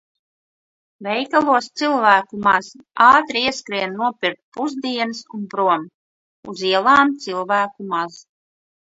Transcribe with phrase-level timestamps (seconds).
[1.07, 2.69] Veikalos cilvēku maz.
[3.07, 5.83] Ātri ieskrienu nopirkt pusdienas un prom.
[6.53, 8.17] Uz ielām cilvēku maz.